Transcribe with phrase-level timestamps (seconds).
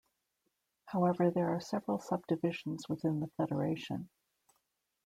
[0.87, 4.09] However, there are several subdivisions within the federation.